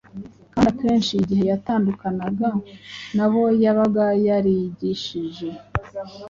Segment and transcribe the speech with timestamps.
[0.53, 2.49] Kandi akenshi igihe yatandukanaga
[3.15, 5.47] n’abo yabaga yarigishije